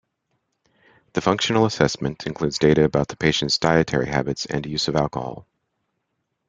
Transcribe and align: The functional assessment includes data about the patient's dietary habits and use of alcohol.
The 1.13 1.21
functional 1.21 1.67
assessment 1.67 2.25
includes 2.25 2.57
data 2.57 2.83
about 2.85 3.09
the 3.09 3.15
patient's 3.15 3.59
dietary 3.59 4.07
habits 4.07 4.47
and 4.47 4.65
use 4.65 4.87
of 4.87 4.95
alcohol. 4.95 5.45